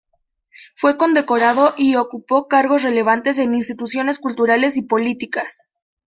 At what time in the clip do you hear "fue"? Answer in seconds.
0.77-0.97